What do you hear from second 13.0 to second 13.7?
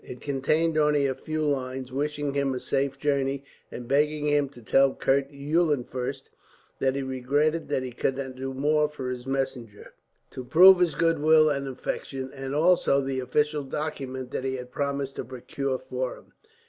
official